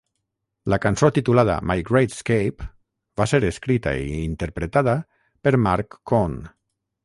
[0.73, 2.67] La cançó titulada "My Great Escape"
[3.21, 4.99] va ser escrita i interpretada
[5.45, 6.39] per Marc Cohn.